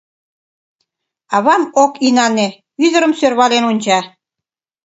[1.35, 2.47] Авам ок инане,
[2.85, 3.99] ӱдырым сӧрвален онча.